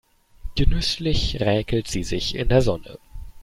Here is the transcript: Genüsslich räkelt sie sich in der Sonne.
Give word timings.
Genüsslich 0.55 1.39
räkelt 1.41 1.87
sie 1.87 2.03
sich 2.03 2.33
in 2.33 2.49
der 2.49 2.63
Sonne. 2.63 2.97